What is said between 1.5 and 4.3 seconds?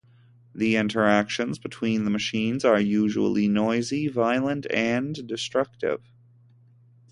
between the machines are usually noisy,